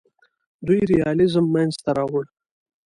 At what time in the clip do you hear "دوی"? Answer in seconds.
0.65-0.79